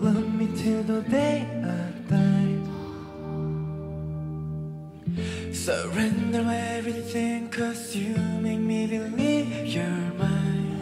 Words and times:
love 0.00 0.34
me 0.34 0.48
till 0.56 0.82
the 0.82 1.02
day 1.02 1.46
I 1.62 1.90
die. 2.10 2.58
Surrender 5.52 6.44
everything, 6.50 7.48
cause 7.48 7.96
you 7.96 8.16
make 8.40 8.58
me 8.58 8.86
believe 8.86 9.66
you're 9.66 9.84
mine. 10.18 10.80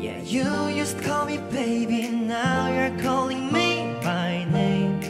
Yeah, 0.00 0.20
you 0.22 0.68
used 0.68 0.98
to 0.98 1.04
call 1.04 1.26
me 1.26 1.38
baby, 1.50 2.08
now 2.08 2.68
you're 2.72 2.96
calling 3.02 3.52
me 3.52 3.96
by 4.02 4.44
name. 4.50 5.00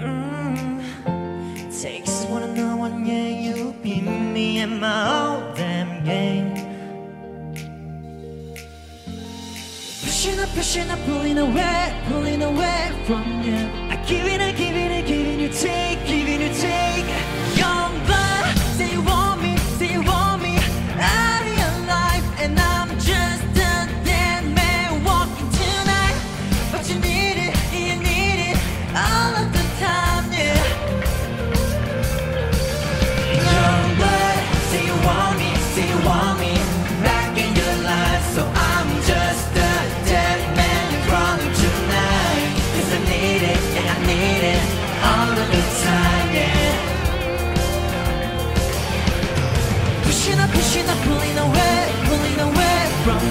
Mm. 0.00 0.80
Takes 1.82 2.24
one 2.24 2.42
to 2.42 2.48
know 2.54 2.76
one, 2.76 3.04
yeah, 3.04 3.28
you 3.28 3.74
be 3.82 4.00
me 4.00 4.58
and 4.60 4.80
my 4.80 5.08
own. 5.08 5.51
Pushing 10.22 10.38
up, 10.38 10.48
pushing 10.50 10.88
up, 10.88 11.00
pulling 11.04 11.38
away, 11.38 12.00
pulling 12.06 12.42
away 12.44 12.92
from 13.06 13.42
you 13.42 13.81